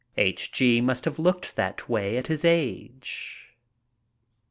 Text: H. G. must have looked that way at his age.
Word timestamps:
H. 0.17 0.51
G. 0.51 0.81
must 0.81 1.05
have 1.05 1.19
looked 1.19 1.55
that 1.57 1.87
way 1.87 2.17
at 2.17 2.25
his 2.25 2.43
age. 2.43 3.53